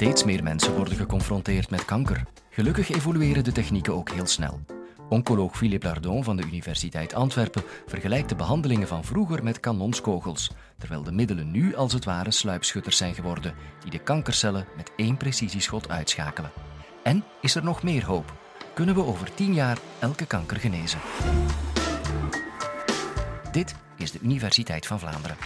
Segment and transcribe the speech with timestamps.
[0.00, 2.22] Steeds meer mensen worden geconfronteerd met kanker.
[2.50, 4.60] Gelukkig evolueren de technieken ook heel snel.
[5.08, 11.02] Oncoloog Philippe Lardon van de Universiteit Antwerpen vergelijkt de behandelingen van vroeger met kanonskogels, terwijl
[11.02, 15.88] de middelen nu als het ware sluipschutters zijn geworden, die de kankercellen met één precisieschot
[15.88, 16.50] uitschakelen.
[17.02, 18.32] En is er nog meer hoop?
[18.74, 20.98] Kunnen we over tien jaar elke kanker genezen?
[23.52, 25.36] Dit is de Universiteit van Vlaanderen.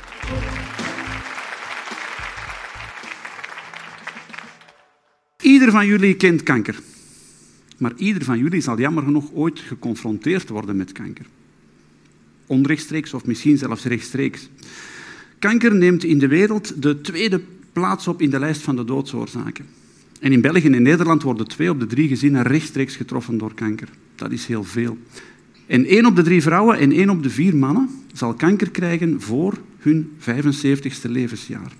[5.44, 6.80] Ieder van jullie kent kanker.
[7.78, 11.26] Maar ieder van jullie zal jammer genoeg ooit geconfronteerd worden met kanker.
[12.46, 14.48] Onrechtstreeks of misschien zelfs rechtstreeks.
[15.38, 17.40] Kanker neemt in de wereld de tweede
[17.72, 19.66] plaats op in de lijst van de doodsoorzaken.
[20.20, 23.88] En in België en Nederland worden twee op de drie gezinnen rechtstreeks getroffen door kanker.
[24.14, 24.98] Dat is heel veel.
[25.66, 29.20] En één op de drie vrouwen en één op de vier mannen zal kanker krijgen
[29.20, 31.72] voor hun 75ste levensjaar.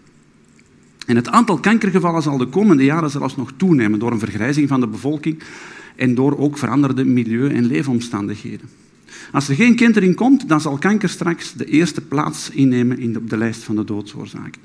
[1.06, 4.80] En het aantal kankergevallen zal de komende jaren zelfs nog toenemen door een vergrijzing van
[4.80, 5.42] de bevolking
[5.96, 8.68] en door ook veranderde milieu- en leefomstandigheden.
[9.32, 13.30] Als er geen kind erin komt, dan zal kanker straks de eerste plaats innemen op
[13.30, 14.60] de lijst van de doodsoorzaken.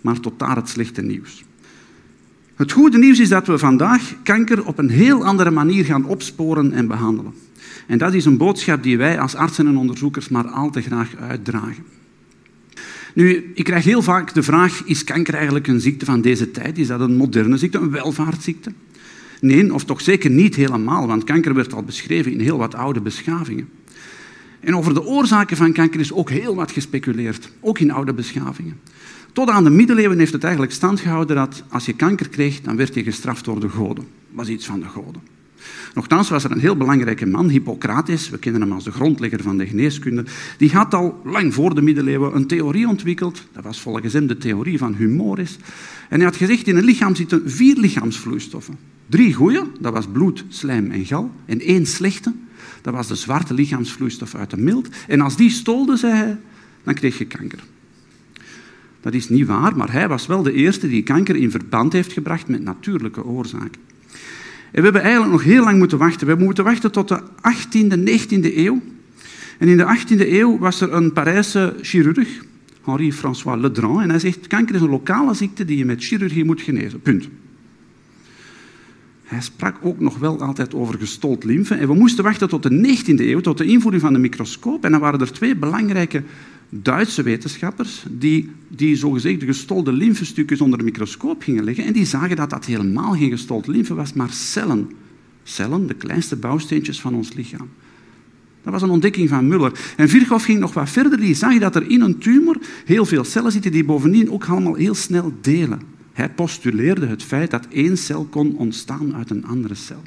[0.00, 1.44] Maar tot daar het slechte nieuws.
[2.54, 6.72] Het goede nieuws is dat we vandaag kanker op een heel andere manier gaan opsporen
[6.72, 7.34] en behandelen.
[7.86, 11.16] En dat is een boodschap die wij als artsen en onderzoekers maar al te graag
[11.16, 11.84] uitdragen.
[13.14, 16.78] Nu, ik krijg heel vaak de vraag, is kanker eigenlijk een ziekte van deze tijd?
[16.78, 18.72] Is dat een moderne ziekte, een welvaartsziekte?
[19.40, 23.00] Nee, of toch zeker niet helemaal, want kanker werd al beschreven in heel wat oude
[23.00, 23.68] beschavingen.
[24.60, 28.80] En over de oorzaken van kanker is ook heel wat gespeculeerd, ook in oude beschavingen.
[29.32, 32.76] Tot aan de middeleeuwen heeft het eigenlijk stand gehouden dat als je kanker kreeg, dan
[32.76, 34.04] werd je gestraft door de goden.
[34.04, 35.22] Dat was iets van de goden.
[35.94, 39.56] Nochtans was er een heel belangrijke man, Hippocrates, we kennen hem als de grondlegger van
[39.56, 40.24] de geneeskunde,
[40.58, 44.38] die had al lang voor de middeleeuwen een theorie ontwikkeld, dat was volgens hem de
[44.38, 45.56] theorie van humoris,
[46.08, 48.78] en hij had gezegd, in een lichaam zitten vier lichaamsvloeistoffen.
[49.06, 52.32] Drie goeie, dat was bloed, slijm en gal, en één slechte,
[52.80, 56.38] dat was de zwarte lichaamsvloeistof uit de mild, en als die stolde, zei hij,
[56.82, 57.58] dan kreeg je kanker.
[59.00, 62.12] Dat is niet waar, maar hij was wel de eerste die kanker in verband heeft
[62.12, 63.80] gebracht met natuurlijke oorzaken.
[64.72, 66.20] En we hebben eigenlijk nog heel lang moeten wachten.
[66.20, 68.80] We hebben moeten wachten tot de 18e, 19e eeuw.
[69.58, 72.44] En in de 18e eeuw was er een Parijse chirurg,
[72.84, 76.60] Henri-François Ledrand, en hij zegt, kanker is een lokale ziekte die je met chirurgie moet
[76.60, 77.00] genezen.
[77.00, 77.28] Punt.
[79.22, 81.74] Hij sprak ook nog wel altijd over gestold lymfe.
[81.74, 84.84] En we moesten wachten tot de 19e eeuw, tot de invoering van de microscoop.
[84.84, 86.22] En dan waren er twee belangrijke
[86.74, 92.36] Duitse wetenschappers die, die zogezegd gestolde lymfestukjes onder de microscoop gingen leggen en die zagen
[92.36, 94.90] dat dat helemaal geen gestold lymfe was, maar cellen.
[95.42, 97.68] Cellen, de kleinste bouwsteentjes van ons lichaam.
[98.62, 99.72] Dat was een ontdekking van Muller.
[99.96, 101.20] En Virchow ging nog wat verder.
[101.20, 104.74] Die zag dat er in een tumor heel veel cellen zitten die bovendien ook allemaal
[104.74, 105.80] heel snel delen.
[106.12, 110.02] Hij postuleerde het feit dat één cel kon ontstaan uit een andere cel.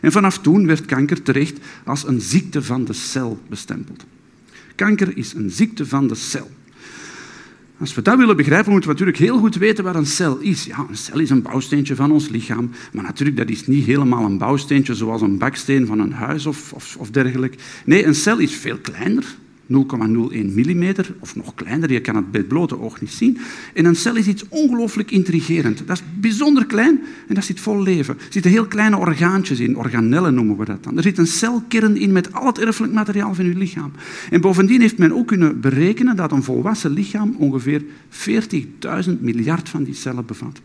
[0.00, 4.06] En vanaf toen werd kanker terecht als een ziekte van de cel bestempeld.
[4.76, 6.50] Kanker is een ziekte van de cel.
[7.78, 10.64] Als we dat willen begrijpen, moeten we natuurlijk heel goed weten wat een cel is.
[10.64, 14.24] Ja, een cel is een bouwsteentje van ons lichaam, maar natuurlijk dat is niet helemaal
[14.24, 17.58] een bouwsteentje zoals een baksteen van een huis of, of, of dergelijke.
[17.84, 19.24] Nee, een cel is veel kleiner,
[19.66, 23.38] 0,01 mm of nog kleiner, je kan het bij het blote oog niet zien.
[23.74, 25.82] En een cel is iets ongelooflijk intrigerend.
[25.86, 28.14] Dat is bijzonder klein en dat zit vol leven.
[28.18, 30.96] Er zitten heel kleine orgaantjes in, organellen noemen we dat dan.
[30.96, 33.92] Er zit een celkern in met al het erfelijk materiaal van je lichaam.
[34.30, 39.84] En bovendien heeft men ook kunnen berekenen dat een volwassen lichaam ongeveer 40.000 miljard van
[39.84, 40.60] die cellen bevat.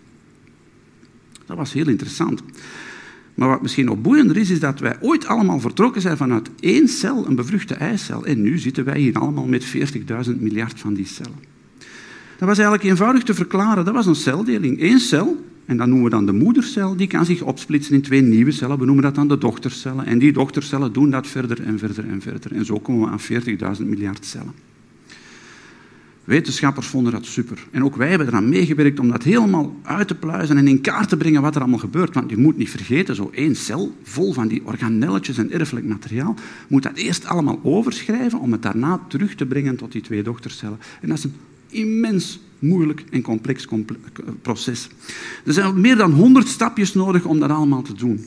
[1.46, 2.42] Dat was heel interessant.
[3.42, 6.88] Maar wat misschien nog boeiender is, is dat wij ooit allemaal vertrokken zijn vanuit één
[6.88, 8.26] cel, een bevruchte eicel.
[8.26, 11.40] En nu zitten wij hier allemaal met 40.000 miljard van die cellen.
[12.38, 13.86] Dat was eigenlijk eenvoudig te verklaren.
[13.86, 14.82] Dat was een celdeling.
[14.82, 18.22] Eén cel, en dat noemen we dan de moedercel, die kan zich opsplitsen in twee
[18.22, 18.80] nieuwe cellen.
[18.80, 20.06] We noemen dat dan de dochtercellen.
[20.06, 22.52] En die dochtercellen doen dat verder en verder en verder.
[22.52, 24.54] En zo komen we aan 40.000 miljard cellen.
[26.24, 27.68] Wetenschappers vonden dat super.
[27.72, 31.10] En ook wij hebben eraan meegewerkt om dat helemaal uit te pluizen en in kaart
[31.10, 32.14] te brengen wat er allemaal gebeurt.
[32.14, 36.36] Want je moet niet vergeten, zo één cel vol van die organelletjes en erfelijk materiaal,
[36.68, 40.80] moet dat eerst allemaal overschrijven om het daarna terug te brengen tot die twee dochtercellen.
[41.02, 41.36] En dat is een
[41.68, 43.68] immens moeilijk en complex
[44.42, 44.90] proces.
[45.46, 48.26] Er zijn meer dan honderd stapjes nodig om dat allemaal te doen.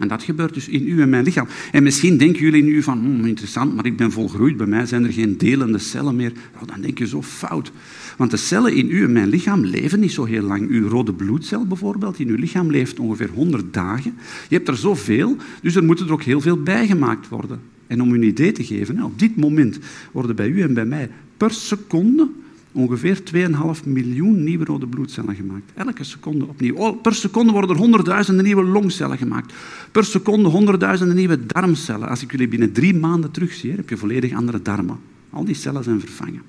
[0.00, 1.46] En dat gebeurt dus in u en mijn lichaam.
[1.72, 5.04] En misschien denken jullie nu van, hm, interessant, maar ik ben volgroeid, bij mij zijn
[5.04, 6.32] er geen delende cellen meer.
[6.54, 7.72] Nou, dan denk je zo fout.
[8.16, 10.68] Want de cellen in u en mijn lichaam leven niet zo heel lang.
[10.68, 14.14] Uw rode bloedcel bijvoorbeeld in uw lichaam leeft ongeveer 100 dagen.
[14.48, 17.60] Je hebt er zoveel, dus er moeten er ook heel veel bijgemaakt worden.
[17.86, 19.78] En om u een idee te geven, op dit moment
[20.12, 22.28] worden bij u en bij mij per seconde
[22.72, 25.72] ongeveer 2,5 miljoen nieuwe rode bloedcellen gemaakt.
[25.74, 26.92] Elke seconde opnieuw.
[26.92, 29.52] Per seconde worden er honderdduizenden nieuwe longcellen gemaakt.
[29.92, 32.08] Per seconde honderdduizenden nieuwe darmcellen.
[32.08, 34.98] Als ik jullie binnen drie maanden terugzie, heb je volledig andere darmen.
[35.30, 36.42] Al die cellen zijn vervangen.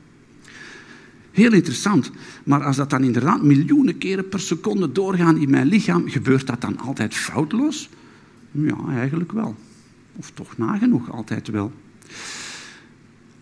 [1.31, 2.11] Heel interessant.
[2.43, 6.61] Maar als dat dan inderdaad miljoenen keren per seconde doorgaan in mijn lichaam, gebeurt dat
[6.61, 7.89] dan altijd foutloos?
[8.51, 9.55] Ja, eigenlijk wel.
[10.15, 11.71] Of toch nagenoeg altijd wel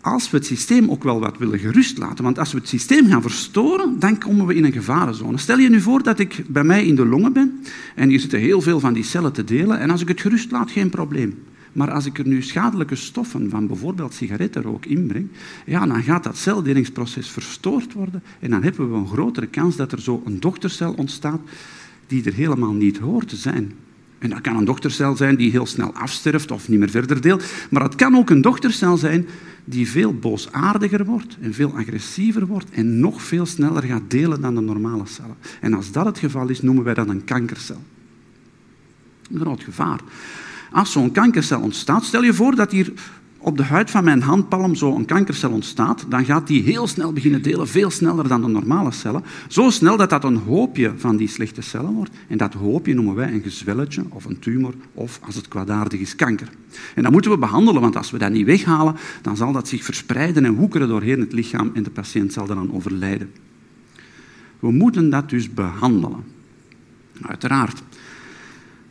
[0.02, 3.08] als we het systeem ook wel wat willen gerust laten, want als we het systeem
[3.08, 5.38] gaan verstoren, dan komen we in een gevarenzone.
[5.38, 7.64] Stel je nu voor dat ik bij mij in de longen ben
[7.96, 10.52] en hier zitten heel veel van die cellen te delen en als ik het gerust
[10.52, 11.44] laat, geen probleem.
[11.74, 15.28] Maar als ik er nu schadelijke stoffen van bijvoorbeeld sigarettenrook inbreng,
[15.66, 19.92] ja, dan gaat dat celdelingsproces verstoord worden en dan hebben we een grotere kans dat
[19.92, 21.42] er zo een dochtercel ontstaat
[22.08, 23.74] die er helemaal niet hoort te zijn.
[24.20, 27.44] En dat kan een dochtercel zijn die heel snel afsterft of niet meer verder deelt.
[27.70, 29.28] Maar het kan ook een dochtercel zijn
[29.64, 34.56] die veel boosaardiger wordt en veel agressiever wordt en nog veel sneller gaat delen dan
[34.56, 35.36] de normale cellen.
[35.62, 37.84] En als dat het geval is, noemen wij dat een kankercel.
[39.32, 40.00] Een groot gevaar.
[40.72, 42.94] Als zo'n kankercel ontstaat, stel je voor dat hier
[43.42, 47.14] op de huid van mijn handpalm zo een kankercel ontstaat, dan gaat die heel snel
[47.14, 49.24] beginnen delen, veel sneller dan de normale cellen.
[49.48, 52.12] Zo snel dat dat een hoopje van die slechte cellen wordt.
[52.28, 56.16] En dat hoopje noemen wij een gezwelletje of een tumor of, als het kwaadaardig is,
[56.16, 56.50] kanker.
[56.96, 59.84] En dat moeten we behandelen, want als we dat niet weghalen, dan zal dat zich
[59.84, 63.32] verspreiden en woekeren doorheen het lichaam en de patiënt zal dan overlijden.
[64.60, 66.24] We moeten dat dus behandelen.
[67.22, 67.84] Uiteraard.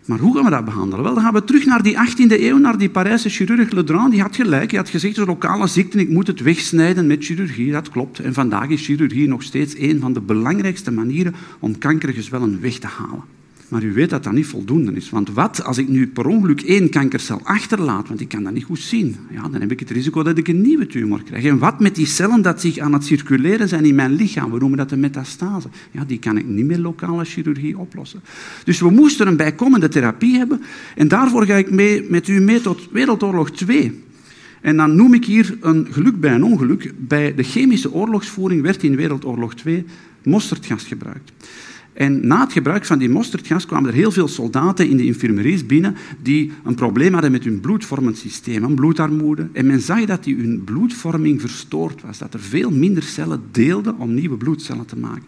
[0.08, 1.04] Maar hoe gaan we dat behandelen?
[1.04, 4.10] Wel, dan gaan we terug naar die 18e eeuw, naar die Parijse chirurg Ledrand.
[4.10, 4.70] Die had gelijk.
[4.70, 7.72] Hij had gezegd, een lokale ziekte, ik moet het wegsnijden met chirurgie.
[7.72, 8.18] Dat klopt.
[8.18, 12.86] En vandaag is chirurgie nog steeds een van de belangrijkste manieren om kankergezwellen weg te
[12.86, 13.37] halen.
[13.68, 15.10] Maar u weet dat dat niet voldoende is.
[15.10, 18.64] Want wat als ik nu per ongeluk één kankercel achterlaat, want ik kan dat niet
[18.64, 21.44] goed zien, ja, dan heb ik het risico dat ik een nieuwe tumor krijg.
[21.44, 24.58] En wat met die cellen dat zich aan het circuleren zijn in mijn lichaam, we
[24.58, 28.20] noemen dat de metastase, ja, die kan ik niet met lokale chirurgie oplossen.
[28.64, 30.62] Dus we moesten een bijkomende therapie hebben
[30.96, 34.02] en daarvoor ga ik mee, met u mee tot Wereldoorlog 2.
[34.60, 36.92] En dan noem ik hier een geluk bij een ongeluk.
[36.96, 39.84] Bij de chemische oorlogsvoering werd in Wereldoorlog 2
[40.22, 41.32] mosterdgas gebruikt.
[41.98, 45.66] En na het gebruik van die mosterdgas kwamen er heel veel soldaten in de infirmeries
[45.66, 49.48] binnen die een probleem hadden met hun bloedvormend systeem, een bloedarmoede.
[49.52, 53.98] En men zag dat die hun bloedvorming verstoord was, dat er veel minder cellen deelden
[53.98, 55.24] om nieuwe bloedcellen te maken.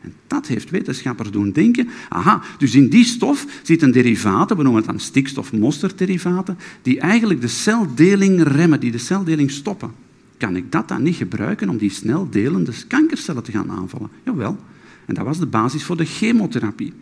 [0.00, 4.82] En dat heeft wetenschappers doen denken, aha, dus in die stof zitten derivaten, we noemen
[4.82, 9.90] het dan stikstof-mosterderivaten, die eigenlijk de celdeling remmen, die de celdeling stoppen.
[10.36, 14.10] Kan ik dat dan niet gebruiken om die snel delende kankercellen te gaan aanvallen?
[14.24, 14.58] Jawel.
[15.06, 16.92] En dat was de basis voor de chemotherapie.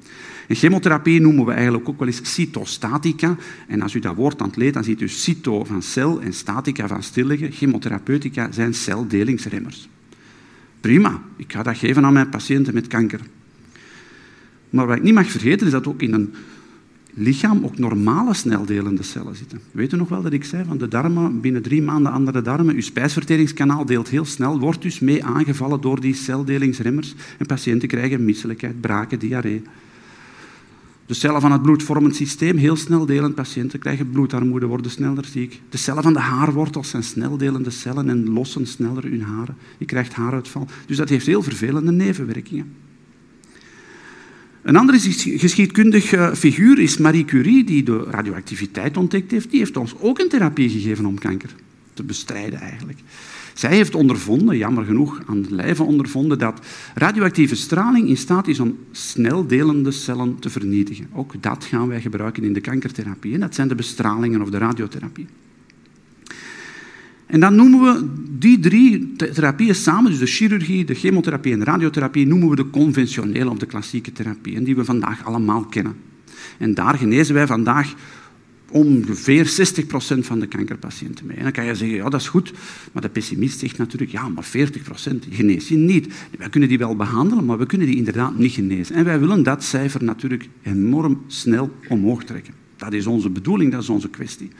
[0.49, 3.37] Chemotherapie noemen we eigenlijk ook wel eens cytostatica.
[3.67, 7.03] En als u dat woord leest, dan ziet u cyto van cel en statica van
[7.03, 7.53] stilliggen.
[7.53, 9.89] Chemotherapeutica zijn celdelingsremmers.
[10.81, 13.21] Prima, ik ga dat geven aan mijn patiënten met kanker.
[14.71, 16.35] Maar wat ik niet mag vergeten is dat ook in een
[17.15, 19.61] lichaam ook normale sneldelende cellen zitten.
[19.71, 22.75] Weet u nog wel dat ik zei van de darmen, binnen drie maanden andere darmen,
[22.75, 28.25] uw spijsverteringskanaal deelt heel snel, wordt dus mee aangevallen door die celdelingsremmers en patiënten krijgen
[28.25, 29.63] misselijkheid, braken, diarree.
[31.07, 33.35] De cellen van het bloedvormend systeem, heel snel delend.
[33.35, 35.61] Patiënten krijgen bloedarmoede, worden sneller ziek.
[35.69, 39.57] De cellen van de haarwortels zijn sneldelende cellen en lossen sneller hun haren.
[39.79, 40.67] Je krijgt haaruitval.
[40.87, 42.73] Dus dat heeft heel vervelende nevenwerkingen.
[44.63, 44.99] Een andere
[45.39, 49.51] geschiedkundig eh, figuur is Marie Curie, die de radioactiviteit ontdekt heeft.
[49.51, 51.55] Die heeft ons ook een therapie gegeven om kanker
[51.95, 52.99] te bestrijden eigenlijk.
[53.55, 56.61] Zij heeft ondervonden, jammer genoeg aan de lijve ondervonden, dat
[56.95, 61.09] radioactieve straling in staat is om snel delende cellen te vernietigen.
[61.13, 63.35] Ook dat gaan wij gebruiken in de kankertherapie.
[63.35, 65.27] En dat zijn de bestralingen of de radiotherapie.
[67.33, 68.09] En dan noemen we
[68.39, 72.71] die drie therapieën samen, dus de chirurgie, de chemotherapie en de radiotherapie, noemen we de
[72.71, 75.97] conventionele of de klassieke therapieën, die we vandaag allemaal kennen.
[76.59, 77.95] En daar genezen wij vandaag
[78.71, 81.37] ongeveer 60% van de kankerpatiënten mee.
[81.37, 82.53] En dan kan je zeggen, ja, dat is goed,
[82.93, 86.15] maar de pessimist zegt natuurlijk, ja, maar 40% genees je niet.
[86.39, 88.95] Wij kunnen die wel behandelen, maar we kunnen die inderdaad niet genezen.
[88.95, 92.55] En wij willen dat cijfer natuurlijk enorm snel omhoog trekken.
[92.77, 94.51] Dat is onze bedoeling, dat is onze kwestie.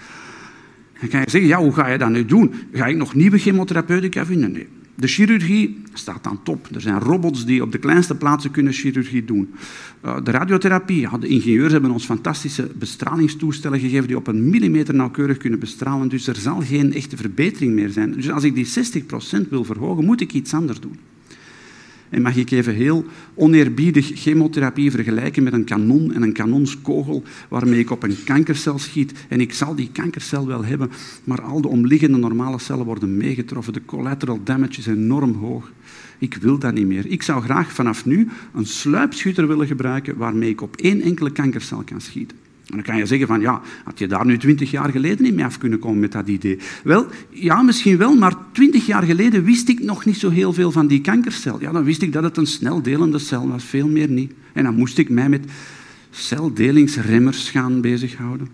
[1.03, 2.55] Dan kan je zeggen, ja, hoe ga je dat nu doen?
[2.73, 4.53] Ga ik nog nieuwe chemotherapeutica vinden?
[4.53, 4.67] Nee.
[4.95, 6.69] De chirurgie staat aan top.
[6.75, 9.55] Er zijn robots die op de kleinste plaatsen kunnen chirurgie doen.
[10.05, 15.37] Uh, de radiotherapie, de ingenieurs hebben ons fantastische bestralingstoestellen gegeven die op een millimeter nauwkeurig
[15.37, 16.09] kunnen bestralen.
[16.09, 18.13] Dus er zal geen echte verbetering meer zijn.
[18.13, 18.69] Dus als ik die
[19.45, 20.99] 60% wil verhogen, moet ik iets anders doen.
[22.13, 23.05] En mag ik even heel
[23.35, 29.13] oneerbiedig chemotherapie vergelijken met een kanon en een kanonskogel waarmee ik op een kankercel schiet.
[29.29, 30.91] En ik zal die kankercel wel hebben,
[31.25, 33.73] maar al de omliggende normale cellen worden meegetroffen.
[33.73, 35.73] De collateral damage is enorm hoog.
[36.19, 37.07] Ik wil dat niet meer.
[37.07, 41.83] Ik zou graag vanaf nu een sluipschutter willen gebruiken waarmee ik op één enkele kankercel
[41.85, 42.42] kan schieten.
[42.73, 45.45] Dan kan je zeggen van, ja, had je daar nu twintig jaar geleden niet mee
[45.45, 46.59] af kunnen komen met dat idee?
[46.85, 50.71] Wel, ja, misschien wel, maar twintig jaar geleden wist ik nog niet zo heel veel
[50.71, 51.61] van die kankercel.
[51.61, 54.33] Ja, dan wist ik dat het een snel delende cel was, veel meer niet.
[54.53, 55.45] En dan moest ik mij met
[56.11, 58.49] celdelingsremmers gaan bezighouden.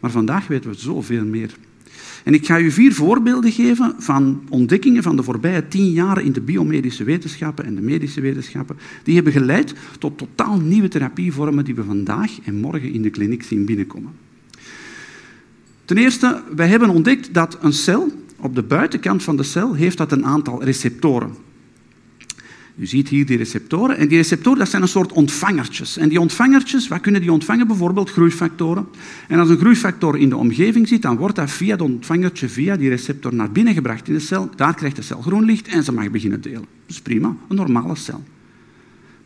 [0.00, 1.54] Maar vandaag weten we zoveel meer.
[2.24, 6.32] En ik ga u vier voorbeelden geven van ontdekkingen van de voorbije tien jaar in
[6.32, 8.76] de biomedische wetenschappen en de medische wetenschappen.
[9.02, 13.42] Die hebben geleid tot totaal nieuwe therapievormen die we vandaag en morgen in de kliniek
[13.42, 14.12] zien binnenkomen.
[15.84, 19.98] Ten eerste, wij hebben ontdekt dat een cel op de buitenkant van de cel heeft
[19.98, 21.34] dat een aantal receptoren.
[22.78, 23.96] U ziet hier die receptoren.
[23.96, 25.96] En die receptoren dat zijn een soort ontvangertjes.
[25.96, 27.66] En die ontvangertjes, wat kunnen die ontvangen?
[27.66, 28.86] Bijvoorbeeld groeifactoren.
[29.28, 32.76] En als een groeifactor in de omgeving zit, dan wordt dat via dat ontvangertje, via
[32.76, 34.50] die receptor naar binnen gebracht in de cel.
[34.56, 36.60] Daar krijgt de cel groen licht en ze mag beginnen delen.
[36.60, 38.22] Dat is prima, een normale cel.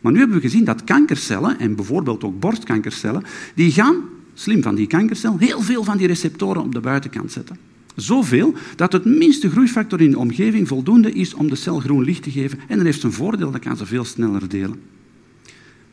[0.01, 3.23] Maar nu hebben we gezien dat kankercellen, en bijvoorbeeld ook borstkankercellen,
[3.55, 3.95] die gaan,
[4.33, 7.57] slim van die kankercel, heel veel van die receptoren op de buitenkant zetten.
[7.95, 12.23] Zoveel dat het minste groeifactor in de omgeving voldoende is om de cel groen licht
[12.23, 12.59] te geven.
[12.67, 14.79] En dat heeft zijn voordeel, dat kan ze veel sneller delen.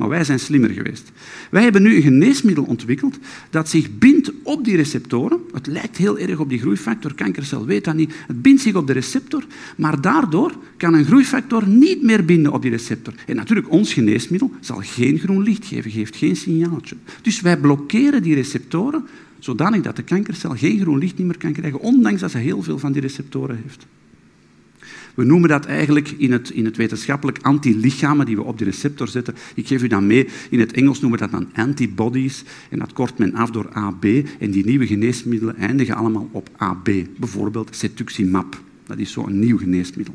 [0.01, 1.13] Maar wij zijn slimmer geweest.
[1.51, 3.19] Wij hebben nu een geneesmiddel ontwikkeld
[3.51, 5.41] dat zich bindt op die receptoren.
[5.53, 8.13] Het lijkt heel erg op die groeifactor, kankercel weet dat niet.
[8.27, 9.45] Het bindt zich op de receptor,
[9.77, 13.15] maar daardoor kan een groeifactor niet meer binden op die receptor.
[13.27, 16.97] En natuurlijk, ons geneesmiddel zal geen groen licht geven, geeft geen signaaltje.
[17.23, 19.05] Dus wij blokkeren die receptoren
[19.45, 22.79] zodanig dat de kankercel geen groen licht meer kan krijgen, ondanks dat ze heel veel
[22.79, 23.87] van die receptoren heeft.
[25.15, 29.09] We noemen dat eigenlijk in het, in het wetenschappelijk antilichamen die we op die receptor
[29.09, 29.35] zetten.
[29.55, 30.29] Ik geef u dat mee.
[30.51, 32.45] In het Engels noemen we dat dan antibodies.
[32.69, 34.05] En dat kort men af door AB.
[34.39, 36.91] En die nieuwe geneesmiddelen eindigen allemaal op AB.
[37.17, 38.61] Bijvoorbeeld cetuximab.
[38.87, 40.15] Dat is zo'n nieuw geneesmiddel.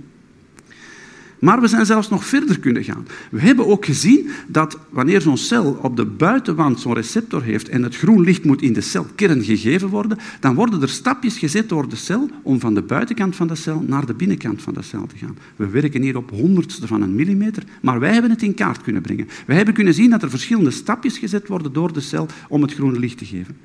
[1.40, 3.08] Maar we zijn zelfs nog verder kunnen gaan.
[3.32, 7.84] We hebben ook gezien dat wanneer zo'n cel op de buitenwand zo'n receptor heeft en
[7.84, 11.90] het groen licht moet in de celkern gegeven worden, dan worden er stapjes gezet door
[11.90, 15.08] de cel om van de buitenkant van de cel naar de binnenkant van de cel
[15.08, 15.38] te gaan.
[15.56, 19.02] We werken hier op honderdste van een millimeter, maar wij hebben het in kaart kunnen
[19.02, 19.28] brengen.
[19.46, 22.74] Wij hebben kunnen zien dat er verschillende stapjes gezet worden door de cel om het
[22.74, 23.58] groene licht te geven.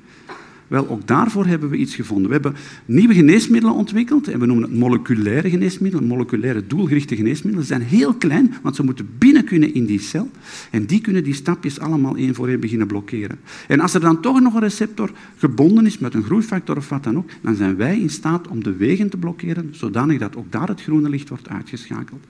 [0.71, 2.27] Wel, ook daarvoor hebben we iets gevonden.
[2.27, 7.67] We hebben nieuwe geneesmiddelen ontwikkeld en we noemen het moleculaire geneesmiddelen, moleculaire doelgerichte geneesmiddelen.
[7.67, 10.29] Ze zijn heel klein, want ze moeten binnen kunnen in die cel
[10.69, 13.39] en die kunnen die stapjes allemaal één voor één beginnen blokkeren.
[13.67, 17.03] En als er dan toch nog een receptor gebonden is met een groeifactor of wat
[17.03, 20.51] dan ook, dan zijn wij in staat om de wegen te blokkeren, zodanig dat ook
[20.51, 22.23] daar het groene licht wordt uitgeschakeld.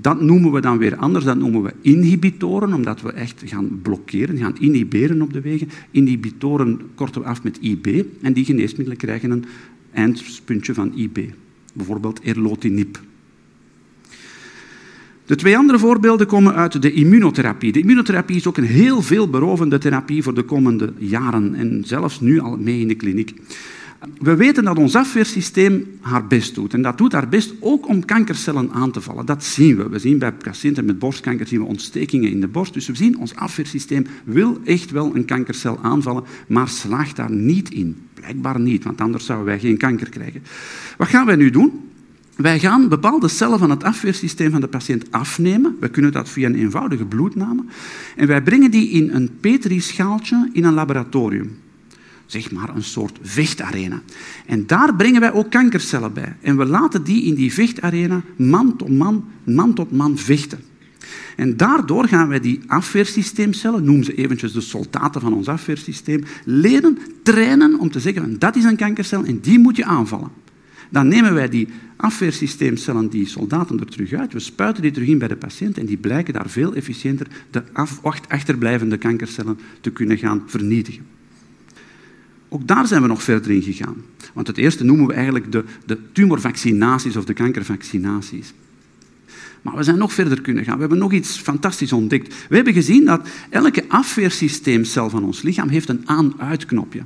[0.00, 4.38] Dat noemen we dan weer anders, dat noemen we inhibitoren, omdat we echt gaan blokkeren,
[4.38, 5.68] gaan inhiberen op de wegen.
[5.90, 9.44] Inhibitoren korten we af met IB en die geneesmiddelen krijgen een
[9.92, 11.18] eindpuntje van IB.
[11.74, 13.00] Bijvoorbeeld erlotinib.
[15.28, 17.72] De twee andere voorbeelden komen uit de immunotherapie.
[17.72, 22.40] De immunotherapie is ook een heel veelberovende therapie voor de komende jaren en zelfs nu
[22.40, 23.34] al mee in de kliniek.
[24.18, 26.74] We weten dat ons afweersysteem haar best doet.
[26.74, 29.26] En dat doet haar best ook om kankercellen aan te vallen.
[29.26, 29.88] Dat zien we.
[29.88, 32.74] We zien bij patiënten met borstkanker zien we ontstekingen in de borst.
[32.74, 37.70] Dus we zien, ons afweersysteem wil echt wel een kankercel aanvallen, maar slaagt daar niet
[37.70, 37.96] in.
[38.14, 40.42] Blijkbaar niet, want anders zouden wij geen kanker krijgen.
[40.96, 41.72] Wat gaan wij nu doen?
[42.36, 45.76] Wij gaan bepaalde cellen van het afweersysteem van de patiënt afnemen.
[45.80, 47.64] We kunnen dat via een eenvoudige bloedname.
[48.16, 51.56] En wij brengen die in een petrischaaltje in een laboratorium
[52.28, 54.02] zeg maar een soort vechtarena.
[54.46, 56.36] En daar brengen wij ook kankercellen bij.
[56.40, 60.58] En we laten die in die vechtarena man tot man, man tot man vechten.
[61.36, 66.98] En daardoor gaan wij die afweersysteemcellen, noem ze eventjes de soldaten van ons afweersysteem, leren
[67.22, 70.30] trainen om te zeggen, dat is een kankercel en die moet je aanvallen.
[70.90, 75.18] Dan nemen wij die afweersysteemcellen, die soldaten er terug uit, we spuiten die terug in
[75.18, 77.62] bij de patiënt en die blijken daar veel efficiënter de
[78.28, 81.17] achterblijvende kankercellen te kunnen gaan vernietigen.
[82.48, 83.96] Ook daar zijn we nog verder in gegaan.
[84.32, 88.52] Want het eerste noemen we eigenlijk de, de tumorvaccinaties of de kankervaccinaties.
[89.68, 90.74] Maar we zijn nog verder kunnen gaan.
[90.74, 92.34] We hebben nog iets fantastisch ontdekt.
[92.48, 97.02] We hebben gezien dat elke afweersysteemcel van ons lichaam heeft een aan-uitknopje.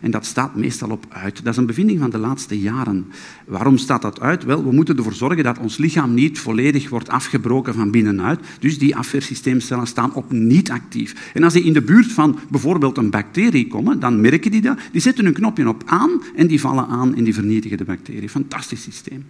[0.00, 1.44] En dat staat meestal op uit.
[1.44, 3.06] Dat is een bevinding van de laatste jaren.
[3.44, 4.44] Waarom staat dat uit?
[4.44, 8.40] Wel, we moeten ervoor zorgen dat ons lichaam niet volledig wordt afgebroken van binnenuit.
[8.60, 11.30] Dus die afweersysteemcellen staan op niet actief.
[11.34, 14.78] En als die in de buurt van bijvoorbeeld een bacterie komen, dan merken die dat.
[14.92, 18.28] Die zetten hun knopje op aan en die vallen aan en die vernietigen de bacterie.
[18.28, 19.24] Fantastisch systeem.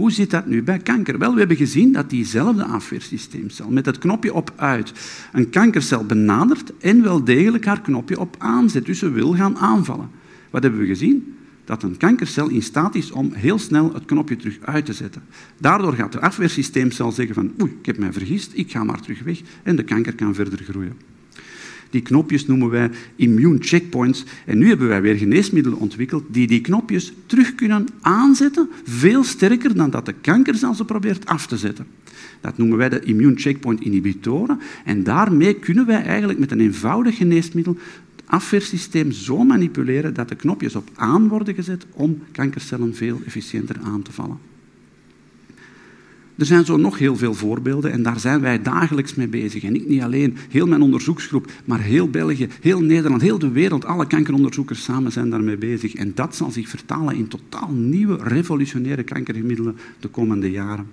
[0.00, 1.18] Hoe zit dat nu bij kanker?
[1.18, 4.92] Wel, we hebben gezien dat diezelfde afweersysteemcel met het knopje op uit
[5.32, 8.86] een kankercel benadert en wel degelijk haar knopje op aanzet.
[8.86, 10.10] Dus ze wil gaan aanvallen.
[10.50, 11.34] Wat hebben we gezien?
[11.64, 15.22] Dat een kankercel in staat is om heel snel het knopje terug uit te zetten.
[15.58, 19.22] Daardoor gaat de afweersysteemcel zeggen van oei, ik heb mij vergist, ik ga maar terug
[19.22, 21.09] weg en de kanker kan verder groeien.
[21.90, 24.24] Die knopjes noemen wij immune checkpoints.
[24.46, 29.74] En nu hebben wij weer geneesmiddelen ontwikkeld die die knopjes terug kunnen aanzetten, veel sterker
[29.74, 31.86] dan dat de kanker ze probeert af te zetten.
[32.40, 34.60] Dat noemen wij de immune checkpoint inhibitoren.
[34.84, 37.76] En daarmee kunnen wij eigenlijk met een eenvoudig geneesmiddel
[38.16, 43.76] het afweersysteem zo manipuleren dat de knopjes op aan worden gezet om kankercellen veel efficiënter
[43.82, 44.49] aan te vallen.
[46.40, 49.62] Er zijn zo nog heel veel voorbeelden en daar zijn wij dagelijks mee bezig.
[49.62, 53.84] En ik niet alleen, heel mijn onderzoeksgroep, maar heel België, heel Nederland, heel de wereld,
[53.84, 55.94] alle kankeronderzoekers samen zijn daarmee bezig.
[55.94, 60.86] En dat zal zich vertalen in totaal nieuwe, revolutionaire kankergemiddelen de komende jaren.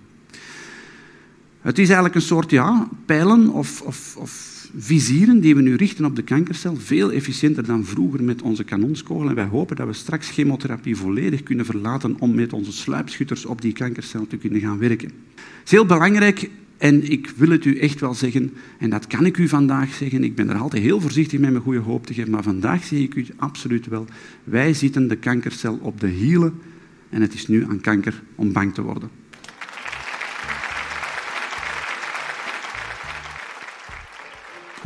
[1.61, 6.05] Het is eigenlijk een soort ja, pijlen of, of, of vizieren die we nu richten
[6.05, 9.29] op de kankercel, veel efficiënter dan vroeger met onze kanonskogel.
[9.29, 13.61] En wij hopen dat we straks chemotherapie volledig kunnen verlaten om met onze sluipschutters op
[13.61, 15.11] die kankercel te kunnen gaan werken.
[15.35, 19.25] Het is heel belangrijk en ik wil het u echt wel zeggen, en dat kan
[19.25, 22.13] ik u vandaag zeggen, ik ben er altijd heel voorzichtig met mijn goede hoop te
[22.13, 24.05] geven, maar vandaag zeg ik u absoluut wel,
[24.43, 26.53] wij zitten de kankercel op de hielen
[27.09, 29.09] en het is nu aan kanker om bang te worden.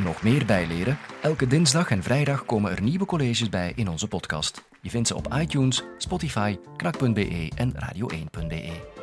[0.04, 0.98] Nog meer bijleren?
[1.22, 4.64] Elke dinsdag en vrijdag komen er nieuwe colleges bij in onze podcast.
[4.82, 9.01] Je vindt ze op iTunes, Spotify, knak.be en radio1.be.